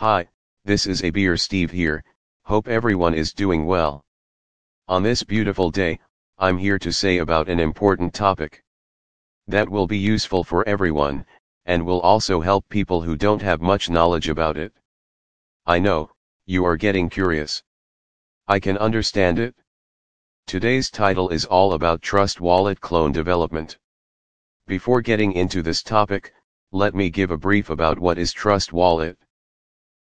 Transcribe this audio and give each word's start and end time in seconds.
Hi, 0.00 0.28
this 0.62 0.84
is 0.84 1.00
Abir 1.00 1.40
Steve 1.40 1.70
here, 1.70 2.04
hope 2.42 2.68
everyone 2.68 3.14
is 3.14 3.32
doing 3.32 3.64
well. 3.64 4.04
On 4.88 5.02
this 5.02 5.22
beautiful 5.22 5.70
day, 5.70 5.98
I'm 6.36 6.58
here 6.58 6.78
to 6.80 6.92
say 6.92 7.16
about 7.16 7.48
an 7.48 7.58
important 7.58 8.12
topic. 8.12 8.62
That 9.48 9.70
will 9.70 9.86
be 9.86 9.96
useful 9.96 10.44
for 10.44 10.68
everyone, 10.68 11.24
and 11.64 11.86
will 11.86 12.02
also 12.02 12.42
help 12.42 12.68
people 12.68 13.00
who 13.00 13.16
don't 13.16 13.40
have 13.40 13.62
much 13.62 13.88
knowledge 13.88 14.28
about 14.28 14.58
it. 14.58 14.74
I 15.64 15.78
know, 15.78 16.10
you 16.44 16.62
are 16.66 16.76
getting 16.76 17.08
curious. 17.08 17.62
I 18.46 18.60
can 18.60 18.76
understand 18.76 19.38
it. 19.38 19.54
Today's 20.46 20.90
title 20.90 21.30
is 21.30 21.46
all 21.46 21.72
about 21.72 22.02
Trust 22.02 22.38
Wallet 22.38 22.82
clone 22.82 23.12
development. 23.12 23.78
Before 24.66 25.00
getting 25.00 25.32
into 25.32 25.62
this 25.62 25.82
topic, 25.82 26.34
let 26.70 26.94
me 26.94 27.08
give 27.08 27.30
a 27.30 27.38
brief 27.38 27.70
about 27.70 27.98
what 27.98 28.18
is 28.18 28.34
Trust 28.34 28.74
Wallet. 28.74 29.16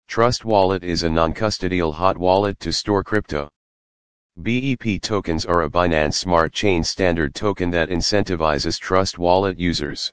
Trust 0.07 0.45
Wallet 0.45 0.83
is 0.83 1.04
a 1.04 1.09
non-custodial 1.09 1.93
hot 1.93 2.18
wallet 2.18 2.59
to 2.59 2.71
store 2.71 3.04
crypto. 3.04 3.50
BEP 4.41 5.01
tokens 5.01 5.45
are 5.45 5.64
a 5.64 5.69
Binance 5.69 6.15
Smart 6.15 6.54
Chain 6.54 6.83
standard 6.83 7.33
token 7.33 7.69
that 7.71 7.89
incentivizes 7.89 8.79
Trust 8.79 9.18
Wallet 9.18 9.59
users. 9.59 10.11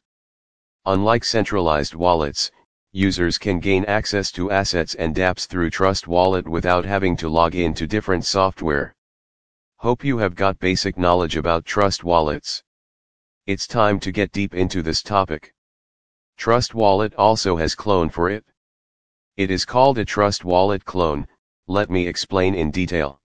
Unlike 0.87 1.25
centralized 1.25 1.95
wallets, 1.95 2.51
users 2.93 3.39
can 3.39 3.61
gain 3.61 3.85
access 3.85 4.33
to 4.33 4.51
assets 4.51 4.95
and 4.95 5.15
dApps 5.15 5.47
through 5.47 5.71
Trust 5.71 6.09
Wallet 6.09 6.49
without 6.49 6.85
having 6.85 7.17
to 7.19 7.29
log 7.29 7.55
in 7.55 7.75
to 7.75 7.87
different 7.87 8.25
software. 8.25 8.95
Hope 9.77 10.05
you 10.05 10.19
have 10.19 10.35
got 10.35 10.59
basic 10.59 10.99
knowledge 10.99 11.37
about 11.37 11.65
Trust 11.65 12.05
Wallets. 12.05 12.63
It's 13.47 13.67
time 13.67 14.01
to 14.01 14.13
get 14.13 14.33
deep 14.33 14.55
into 14.55 14.83
this 14.83 15.03
topic. 15.03 15.55
Trust 16.37 16.75
Wallet 16.75 17.15
also 17.15 17.57
has 17.57 17.75
clone 17.75 18.09
for 18.09 18.29
it. 18.29 18.45
It 19.37 19.51
is 19.51 19.65
called 19.65 19.97
a 19.97 20.05
Trust 20.05 20.45
Wallet 20.45 20.85
clone, 20.85 21.27
let 21.67 21.89
me 21.89 22.07
explain 22.07 22.55
in 22.55 22.71
detail. 22.71 23.21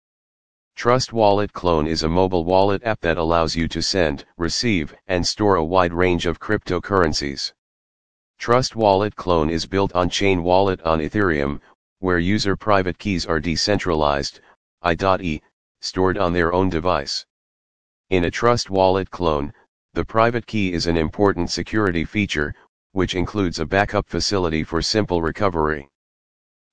Trust 0.75 1.13
Wallet 1.13 1.53
Clone 1.53 1.87
is 1.87 2.03
a 2.03 2.09
mobile 2.09 2.45
wallet 2.45 2.83
app 2.83 3.01
that 3.01 3.19
allows 3.19 3.55
you 3.55 3.69
to 3.69 3.81
send, 3.81 4.25
receive, 4.37 4.95
and 5.07 5.27
store 5.27 5.57
a 5.57 5.65
wide 5.65 5.93
range 5.93 6.27
of 6.27 6.41
cryptocurrencies. 6.41 7.53
Trust 8.39 8.75
Wallet 8.75 9.15
Clone 9.15 9.49
is 9.49 9.65
built 9.65 9.93
on 9.95 10.11
Chain 10.11 10.43
Wallet 10.43 10.81
on 10.83 10.99
Ethereum, 11.01 11.61
where 12.01 12.19
user 12.19 12.57
private 12.57 12.99
keys 12.99 13.25
are 13.25 13.39
decentralized, 13.39 14.41
I.e., 14.83 15.41
stored 15.81 16.19
on 16.19 16.33
their 16.33 16.53
own 16.53 16.69
device. 16.69 17.25
In 18.11 18.25
a 18.25 18.31
Trust 18.31 18.71
Wallet 18.71 19.11
clone, 19.11 19.55
the 19.95 20.05
private 20.05 20.47
key 20.47 20.73
is 20.73 20.87
an 20.87 20.97
important 20.97 21.51
security 21.51 22.05
feature, 22.05 22.55
which 22.91 23.15
includes 23.15 23.61
a 23.61 23.67
backup 23.67 24.09
facility 24.09 24.65
for 24.65 24.83
simple 24.83 25.23
recovery. 25.23 25.89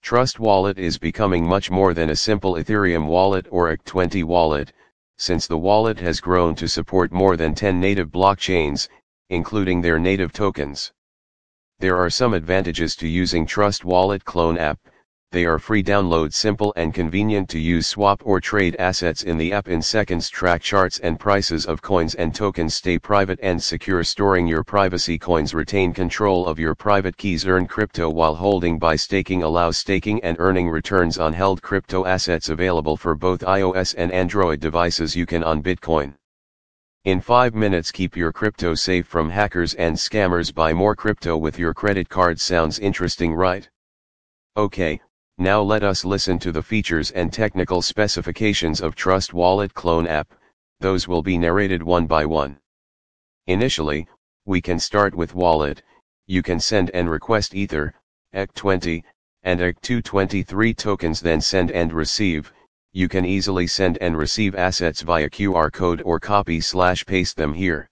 Trust 0.01 0.39
Wallet 0.39 0.79
is 0.79 0.97
becoming 0.97 1.45
much 1.45 1.69
more 1.69 1.93
than 1.93 2.09
a 2.09 2.15
simple 2.15 2.55
Ethereum 2.55 3.05
wallet 3.05 3.45
or 3.51 3.67
ERC20 3.67 4.23
wallet, 4.23 4.73
since 5.19 5.45
the 5.45 5.57
wallet 5.57 5.99
has 5.99 6.19
grown 6.19 6.55
to 6.55 6.67
support 6.67 7.11
more 7.11 7.37
than 7.37 7.53
10 7.53 7.79
native 7.79 8.09
blockchains, 8.09 8.87
including 9.29 9.81
their 9.81 9.99
native 9.99 10.33
tokens. 10.33 10.91
There 11.77 11.95
are 11.95 12.09
some 12.09 12.33
advantages 12.33 12.95
to 12.95 13.07
using 13.07 13.45
Trust 13.45 13.85
Wallet 13.85 14.25
Clone 14.25 14.57
app, 14.57 14.79
they 15.31 15.45
are 15.45 15.59
free 15.59 15.83
download 15.83 16.33
simple 16.33 16.73
and 16.75 16.91
convenient 16.91 17.47
to 17.49 17.59
use. 17.59 17.85
Swap 17.85 18.19
or 18.25 18.41
trade 18.41 18.75
assets 18.79 19.21
in 19.21 19.37
the 19.37 19.53
app 19.53 19.67
in 19.67 19.79
seconds. 19.79 20.27
Track 20.27 20.59
charts 20.61 20.97
and 20.99 21.19
prices 21.19 21.67
of 21.67 21.83
coins 21.83 22.15
and 22.15 22.33
tokens. 22.33 22.73
Stay 22.73 22.97
private 22.97 23.37
and 23.43 23.61
secure. 23.61 24.03
Storing 24.03 24.47
your 24.47 24.63
privacy 24.63 25.19
coins. 25.19 25.53
Retain 25.53 25.93
control 25.93 26.47
of 26.47 26.57
your 26.57 26.73
private 26.73 27.15
keys. 27.15 27.45
Earn 27.45 27.67
crypto 27.67 28.09
while 28.09 28.33
holding 28.33 28.79
by 28.79 28.95
staking. 28.95 29.43
Allows 29.43 29.77
staking 29.77 30.19
and 30.23 30.35
earning 30.39 30.67
returns 30.67 31.19
on 31.19 31.31
held 31.31 31.61
crypto 31.61 32.05
assets 32.05 32.49
available 32.49 32.97
for 32.97 33.13
both 33.13 33.41
iOS 33.41 33.93
and 33.97 34.11
Android 34.11 34.59
devices. 34.59 35.15
You 35.15 35.27
can 35.27 35.43
on 35.43 35.61
Bitcoin. 35.61 36.15
In 37.05 37.21
5 37.21 37.53
minutes 37.53 37.91
keep 37.91 38.17
your 38.17 38.31
crypto 38.31 38.73
safe 38.73 39.05
from 39.05 39.29
hackers 39.29 39.75
and 39.75 39.95
scammers. 39.95 40.51
Buy 40.51 40.73
more 40.73 40.95
crypto 40.95 41.37
with 41.37 41.59
your 41.59 41.75
credit 41.75 42.09
card. 42.09 42.41
Sounds 42.41 42.79
interesting 42.79 43.33
right? 43.33 43.69
Okay, 44.57 44.99
now 45.39 45.61
let 45.61 45.83
us 45.83 46.03
listen 46.03 46.37
to 46.37 46.51
the 46.51 46.61
features 46.61 47.11
and 47.11 47.31
technical 47.31 47.81
specifications 47.81 48.81
of 48.81 48.93
Trust 48.93 49.33
Wallet 49.33 49.73
Clone 49.73 50.05
app, 50.05 50.33
those 50.81 51.07
will 51.07 51.21
be 51.21 51.37
narrated 51.37 51.81
one 51.81 52.07
by 52.07 52.25
one. 52.25 52.59
Initially, 53.47 54.05
we 54.45 54.59
can 54.59 54.79
start 54.79 55.15
with 55.15 55.33
wallet, 55.33 55.81
you 56.27 56.43
can 56.43 56.59
send 56.59 56.91
and 56.91 57.09
request 57.09 57.55
Ether, 57.55 57.93
ERC20, 58.35 59.03
and 59.43 59.59
ERC223 59.61 60.75
tokens 60.75 61.21
then 61.21 61.39
send 61.39 61.71
and 61.71 61.93
receive, 61.93 62.51
you 62.91 63.07
can 63.07 63.25
easily 63.25 63.65
send 63.65 63.97
and 63.99 64.17
receive 64.17 64.55
assets 64.55 65.01
via 65.01 65.29
QR 65.29 65.71
code 65.71 66.01
or 66.03 66.19
copy 66.19 66.59
slash 66.59 67.05
paste 67.05 67.37
them 67.37 67.53
here. 67.53 67.89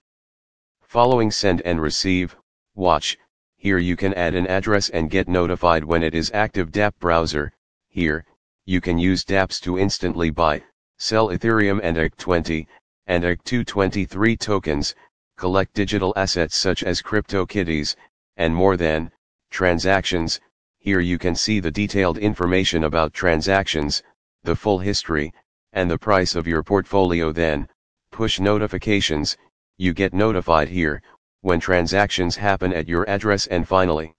Following 0.81 1.31
send 1.31 1.61
and 1.61 1.81
receive, 1.81 2.35
watch, 2.75 3.17
here 3.57 3.79
you 3.79 3.95
can 3.95 4.13
add 4.13 4.35
an 4.35 4.45
address 4.47 4.89
and 4.89 5.09
get 5.09 5.27
notified 5.27 5.83
when 5.83 6.03
it 6.03 6.13
is 6.13 6.31
active 6.33 6.71
dApp 6.71 6.93
browser, 6.99 7.51
here, 7.89 8.23
you 8.65 8.79
can 8.79 8.97
use 8.97 9.25
dApps 9.25 9.59
to 9.59 9.79
instantly 9.79 10.29
buy, 10.29 10.61
sell 10.97 11.29
Ethereum 11.29 11.79
and 11.81 11.97
ERC20, 11.97 12.67
and 13.07 13.23
ERC223 13.23 14.39
tokens, 14.39 14.93
collect 15.37 15.73
digital 15.73 16.13
assets 16.15 16.55
such 16.55 16.83
as 16.83 17.01
CryptoKitties, 17.01 17.95
and 18.37 18.53
more 18.53 18.77
than, 18.77 19.11
transactions, 19.49 20.39
here 20.77 20.99
you 20.99 21.17
can 21.17 21.33
see 21.33 21.59
the 21.59 21.71
detailed 21.71 22.17
information 22.17 22.83
about 22.83 23.13
transactions, 23.13 24.03
the 24.43 24.55
full 24.55 24.79
history, 24.79 25.33
and 25.73 25.89
the 25.89 25.97
price 25.97 26.35
of 26.35 26.47
your 26.47 26.63
portfolio 26.63 27.31
then, 27.31 27.67
push 28.11 28.39
notifications, 28.39 29.35
you 29.77 29.93
get 29.93 30.13
notified 30.13 30.69
here, 30.69 31.01
when 31.41 31.59
transactions 31.59 32.35
happen 32.35 32.73
at 32.73 32.87
your 32.87 33.07
address 33.09 33.47
and 33.47 33.67
finally. 33.67 34.13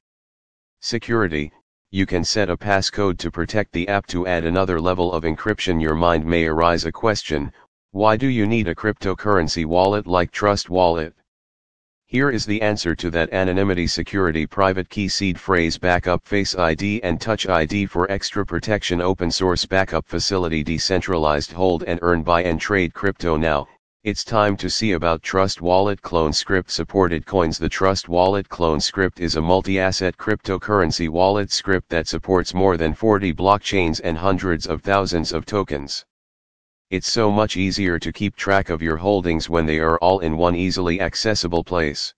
Security, 0.80 1.52
you 1.90 2.06
can 2.06 2.22
set 2.22 2.50
a 2.50 2.56
passcode 2.56 3.18
to 3.18 3.30
protect 3.30 3.72
the 3.72 3.88
app 3.88 4.06
to 4.06 4.26
add 4.26 4.44
another 4.44 4.80
level 4.80 5.12
of 5.12 5.24
encryption 5.24 5.80
your 5.80 5.94
mind 5.94 6.24
may 6.24 6.46
arise 6.46 6.84
a 6.84 6.92
question, 6.92 7.52
why 7.92 8.16
do 8.16 8.26
you 8.26 8.46
need 8.46 8.68
a 8.68 8.74
cryptocurrency 8.74 9.64
wallet 9.64 10.06
like 10.06 10.30
Trust 10.30 10.68
Wallet? 10.68 11.14
Here 12.04 12.30
is 12.30 12.46
the 12.46 12.60
answer 12.62 12.94
to 12.94 13.10
that 13.10 13.32
anonymity 13.32 13.86
security 13.86 14.46
private 14.46 14.88
key 14.88 15.08
seed 15.08 15.40
phrase 15.40 15.78
backup 15.78 16.26
face 16.26 16.54
ID 16.54 17.02
and 17.02 17.20
touch 17.20 17.48
ID 17.48 17.86
for 17.86 18.10
extra 18.10 18.44
protection 18.46 19.00
open 19.00 19.30
source 19.30 19.66
backup 19.66 20.06
facility 20.06 20.62
decentralized 20.62 21.52
hold 21.52 21.84
and 21.84 21.98
earn 22.02 22.22
buy 22.22 22.42
and 22.42 22.60
trade 22.60 22.94
crypto 22.94 23.36
now, 23.36 23.66
it's 24.04 24.22
time 24.22 24.56
to 24.56 24.70
see 24.70 24.92
about 24.92 25.24
Trust 25.24 25.60
Wallet 25.60 26.00
Clone 26.00 26.32
Script 26.32 26.70
supported 26.70 27.26
coins. 27.26 27.58
The 27.58 27.68
Trust 27.68 28.08
Wallet 28.08 28.48
Clone 28.48 28.78
Script 28.78 29.18
is 29.18 29.34
a 29.34 29.42
multi-asset 29.42 30.16
cryptocurrency 30.16 31.08
wallet 31.08 31.50
script 31.50 31.88
that 31.88 32.06
supports 32.06 32.54
more 32.54 32.76
than 32.76 32.94
40 32.94 33.34
blockchains 33.34 34.00
and 34.04 34.16
hundreds 34.16 34.68
of 34.68 34.82
thousands 34.82 35.32
of 35.32 35.46
tokens. 35.46 36.06
It's 36.90 37.10
so 37.10 37.32
much 37.32 37.56
easier 37.56 37.98
to 37.98 38.12
keep 38.12 38.36
track 38.36 38.70
of 38.70 38.80
your 38.80 38.98
holdings 38.98 39.50
when 39.50 39.66
they 39.66 39.80
are 39.80 39.98
all 39.98 40.20
in 40.20 40.36
one 40.36 40.54
easily 40.54 41.00
accessible 41.00 41.64
place. 41.64 42.14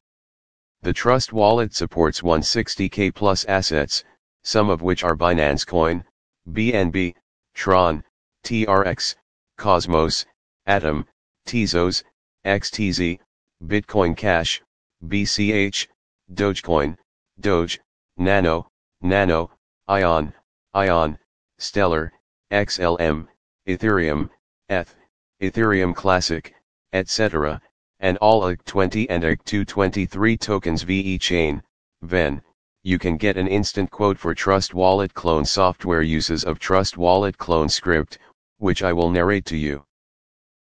The 0.83 0.93
Trust 0.93 1.33
Wallet 1.33 1.75
supports 1.75 2.21
160k 2.21 3.15
plus 3.15 3.47
assets, 3.47 4.05
some 4.45 4.69
of 4.69 4.83
which 4.83 5.03
are 5.03 5.17
Binance 5.17 5.67
Coin, 5.67 6.05
BNB, 6.47 7.15
Tron, 7.55 8.05
TRX, 8.45 9.15
Cosmos, 9.57 10.27
Atom, 10.67 11.07
Tezos, 11.51 12.05
XTZ, 12.47 13.19
Bitcoin 13.65 14.17
Cash, 14.17 14.63
BCH, 15.05 15.89
Dogecoin, 16.33 16.97
Doge, 17.41 17.81
Nano, 18.17 18.71
Nano, 19.01 19.51
Aion, 19.89 20.33
AION, 20.77 21.19
Stellar, 21.59 22.13
XLM, 22.53 23.27
Ethereum, 23.67 24.31
ETH, 24.69 24.95
Ethereum 25.43 25.93
Classic, 25.93 26.55
etc., 26.93 27.61
and 27.99 28.17
all 28.19 28.43
ERC20 28.43 29.09
and 29.11 29.25
ERC223 29.25 30.39
tokens 30.39 30.85
VeChain, 30.85 31.61
VEN, 32.03 32.41
you 32.85 32.97
can 32.97 33.17
get 33.17 33.37
an 33.37 33.49
instant 33.49 33.91
quote 33.91 34.17
for 34.17 34.37
Trust 34.37 34.73
Wallet 34.73 35.13
clone 35.15 35.45
software 35.45 36.03
uses 36.03 36.45
of 36.45 36.61
Trust 36.61 36.97
Wallet 36.97 37.37
clone 37.39 37.69
script, 37.69 38.21
which 38.59 38.85
I 38.85 38.93
will 38.93 39.11
narrate 39.11 39.47
to 39.47 39.57
you. 39.57 39.85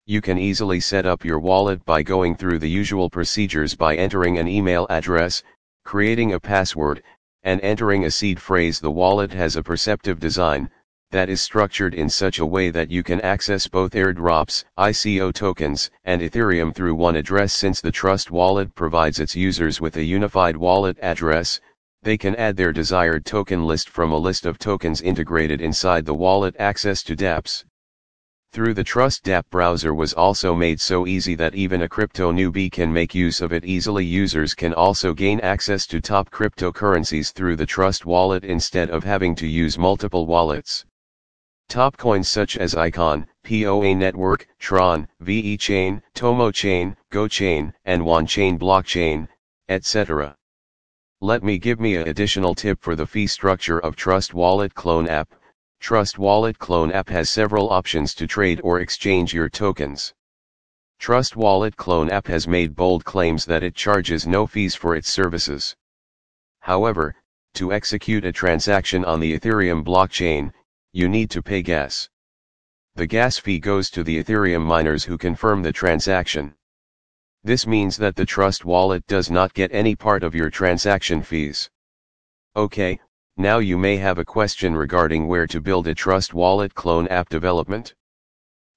You 0.09 0.21
can 0.21 0.37
easily 0.37 0.79
set 0.79 1.05
up 1.05 1.25
your 1.25 1.37
wallet 1.37 1.83
by 1.83 2.01
going 2.01 2.37
through 2.37 2.59
the 2.59 2.69
usual 2.69 3.09
procedures 3.09 3.75
by 3.75 3.97
entering 3.97 4.37
an 4.37 4.47
email 4.47 4.87
address, 4.89 5.43
creating 5.83 6.31
a 6.31 6.39
password, 6.39 7.03
and 7.43 7.59
entering 7.59 8.05
a 8.05 8.11
seed 8.11 8.39
phrase. 8.39 8.79
The 8.79 8.89
wallet 8.89 9.33
has 9.33 9.57
a 9.57 9.63
perceptive 9.63 10.17
design, 10.17 10.69
that 11.11 11.27
is 11.27 11.41
structured 11.41 11.93
in 11.93 12.07
such 12.07 12.39
a 12.39 12.45
way 12.45 12.69
that 12.69 12.89
you 12.89 13.03
can 13.03 13.19
access 13.19 13.67
both 13.67 13.91
airdrops, 13.91 14.63
ICO 14.77 15.33
tokens, 15.33 15.91
and 16.05 16.21
Ethereum 16.21 16.73
through 16.73 16.95
one 16.95 17.17
address 17.17 17.51
since 17.51 17.81
the 17.81 17.91
Trust 17.91 18.31
Wallet 18.31 18.73
provides 18.75 19.19
its 19.19 19.35
users 19.35 19.81
with 19.81 19.97
a 19.97 20.03
unified 20.03 20.55
wallet 20.55 20.97
address, 21.01 21.59
They 22.03 22.17
can 22.17 22.33
add 22.37 22.55
their 22.55 22.71
desired 22.71 23.25
token 23.25 23.67
list 23.67 23.89
from 23.89 24.13
a 24.13 24.17
list 24.17 24.45
of 24.45 24.57
tokens 24.57 25.01
integrated 25.01 25.59
inside 25.59 26.05
the 26.05 26.13
wallet 26.13 26.55
access 26.57 27.03
to 27.03 27.15
dApps. 27.17 27.65
Through 28.51 28.73
the 28.73 28.83
Trust 28.83 29.23
dApp 29.23 29.43
browser 29.49 29.93
was 29.93 30.13
also 30.13 30.55
made 30.55 30.79
so 30.79 31.05
easy 31.05 31.35
that 31.35 31.53
even 31.53 31.81
a 31.81 31.89
crypto 31.89 32.31
newbie 32.31 32.71
can 32.71 32.91
make 32.91 33.13
use 33.13 33.41
of 33.41 33.53
it 33.53 33.65
easily. 33.65 34.05
Users 34.05 34.53
can 34.53 34.73
also 34.73 35.13
gain 35.13 35.39
access 35.41 35.85
to 35.87 36.01
top 36.01 36.31
cryptocurrencies 36.31 37.31
through 37.33 37.57
the 37.57 37.65
Trust 37.65 38.05
wallet 38.05 38.43
instead 38.43 38.89
of 38.89 39.03
having 39.03 39.35
to 39.35 39.45
use 39.45 39.77
multiple 39.77 40.25
wallets. 40.25 40.85
Top 41.69 41.97
coins 41.97 42.29
such 42.29 42.57
as 42.57 42.75
Icon, 42.75 43.27
POA 43.43 43.93
Network, 43.93 44.47
Tron, 44.57 45.07
VeChain, 45.21 46.01
TomoChain, 46.15 46.95
GoChain, 47.11 47.73
and 47.83 48.01
Wanchain 48.01 48.57
Blockchain, 48.57 49.27
etc. 49.67 50.37
Let 51.19 51.43
me 51.43 51.57
give 51.57 51.79
me 51.79 51.95
a 51.95 52.05
additional 52.05 52.55
tip 52.55 52.81
for 52.81 52.95
the 52.95 53.05
fee 53.05 53.27
structure 53.27 53.79
of 53.79 53.97
Trust 53.97 54.33
Wallet 54.33 54.73
Clone 54.75 55.09
app. 55.09 55.33
Trust 55.79 56.19
Wallet 56.19 56.57
Clone 56.59 56.91
app 56.91 57.09
has 57.09 57.29
several 57.29 57.69
options 57.69 58.13
to 58.15 58.27
trade 58.27 58.59
or 58.63 58.79
exchange 58.79 59.33
your 59.33 59.49
tokens. 59.49 60.13
Trust 60.99 61.35
Wallet 61.35 61.77
Clone 61.77 62.09
app 62.09 62.27
has 62.27 62.47
made 62.47 62.75
bold 62.75 63.05
claims 63.05 63.45
that 63.45 63.63
it 63.63 63.75
charges 63.75 64.27
no 64.27 64.47
fees 64.47 64.75
for 64.75 64.95
its 64.95 65.09
services. 65.09 65.75
However, 66.59 67.15
to 67.53 67.71
execute 67.71 68.25
a 68.25 68.31
transaction 68.31 69.05
on 69.05 69.19
the 69.19 69.37
Ethereum 69.37 69.83
blockchain, 69.83 70.51
you 70.91 71.07
need 71.07 71.29
to 71.31 71.41
pay 71.41 71.61
gas. 71.61 72.09
The 72.95 73.05
gas 73.05 73.37
fee 73.37 73.59
goes 73.59 73.89
to 73.91 74.03
the 74.03 74.23
Ethereum 74.23 74.65
miners 74.65 75.03
who 75.03 75.17
confirm 75.17 75.61
the 75.61 75.71
transaction. 75.71 76.55
This 77.43 77.67
means 77.67 77.95
that 77.97 78.15
the 78.15 78.25
Trust 78.25 78.65
wallet 78.65 79.05
does 79.07 79.29
not 79.29 79.53
get 79.53 79.71
any 79.71 79.95
part 79.95 80.23
of 80.23 80.35
your 80.35 80.49
transaction 80.49 81.21
fees. 81.21 81.69
Okay, 82.55 82.99
now 83.37 83.59
you 83.59 83.77
may 83.77 83.97
have 83.97 84.17
a 84.17 84.25
question 84.25 84.75
regarding 84.75 85.27
where 85.27 85.45
to 85.45 85.61
build 85.61 85.87
a 85.87 85.93
Trust 85.93 86.33
Wallet 86.33 86.73
clone 86.73 87.07
app 87.09 87.29
development. 87.29 87.93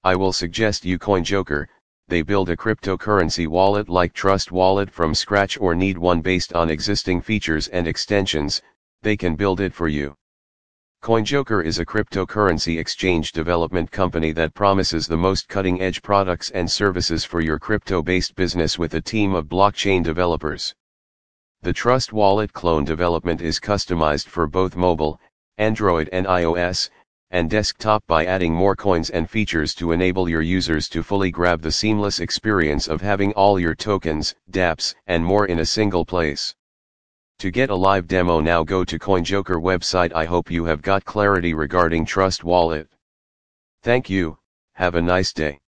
I 0.05 0.17
will 0.17 0.33
suggest 0.33 0.85
you 0.85 0.99
CoinJoker, 0.99 1.67
they 2.09 2.23
build 2.23 2.51
a 2.51 2.57
cryptocurrency 2.57 3.47
wallet 3.47 3.89
like 3.89 4.13
Trust 4.13 4.51
Wallet 4.51 4.91
from 4.91 5.15
scratch 5.15 5.59
or 5.61 5.75
need 5.75 5.97
one 5.97 6.21
based 6.21 6.53
on 6.53 6.69
existing 6.69 7.21
features 7.21 7.69
and 7.69 7.87
extensions, 7.87 8.61
they 9.03 9.17
can 9.17 9.37
build 9.37 9.61
it 9.61 9.73
for 9.73 9.89
you. 9.89 10.15
CoinJoker 11.03 11.65
is 11.65 11.79
a 11.79 11.87
cryptocurrency 11.87 12.79
exchange 12.79 13.33
development 13.33 13.91
company 13.91 14.33
that 14.33 14.55
promises 14.55 15.07
the 15.07 15.17
most 15.17 15.49
cutting-edge 15.49 16.03
products 16.03 16.51
and 16.51 16.71
services 16.71 17.25
for 17.25 17.41
your 17.41 17.59
crypto-based 17.59 18.35
business 18.35 18.79
with 18.79 18.93
a 18.95 19.01
team 19.01 19.35
of 19.35 19.47
blockchain 19.47 20.03
developers. 20.03 20.75
The 21.63 21.75
Trust 21.75 22.15
Wallet 22.15 22.55
clone 22.55 22.87
development 22.87 23.43
is 23.43 23.61
customized 23.61 24.29
for 24.29 24.47
both 24.47 24.77
mobile, 24.77 25.21
Android 25.59 26.09
and 26.11 26.27
iOS, 26.27 26.89
and 27.31 27.51
desktop 27.51 28.03
by 28.07 28.25
adding 28.25 28.55
more 28.55 28.75
coins 28.75 29.11
and 29.11 29.29
features 29.29 29.75
to 29.75 29.93
enable 29.93 30.27
your 30.27 30.41
users 30.41 30.89
to 30.89 31.03
fully 31.03 31.31
grab 31.31 31.61
the 31.61 31.71
seamless 31.71 32.19
experience 32.19 32.89
of 32.89 33.03
having 33.03 33.35
all 33.35 33.61
your 33.61 33.75
tokens, 33.75 34.35
dApps, 34.51 34.95
and 35.07 35.23
more 35.23 35.45
in 35.49 35.59
a 35.59 35.67
single 35.67 36.07
place. 36.07 36.55
To 37.41 37.51
get 37.51 37.69
a 37.69 37.75
live 37.75 38.09
demo 38.09 38.41
now 38.41 38.65
go 38.65 38.83
to 38.83 38.99
CoinJoker 38.99 39.61
website 39.61 40.15
I 40.15 40.25
hope 40.25 40.51
you 40.51 40.65
have 40.65 40.81
got 40.81 41.05
clarity 41.05 41.53
regarding 41.53 42.07
Trust 42.07 42.43
Wallet. 42.43 42.89
Thank 43.83 44.09
you, 44.09 44.39
have 44.73 44.95
a 44.95 45.03
nice 45.03 45.35
day. 45.35 45.61